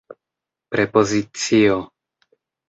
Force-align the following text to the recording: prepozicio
prepozicio 0.73 1.77